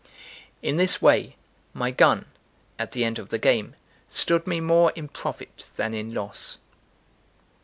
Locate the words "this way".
0.77-1.35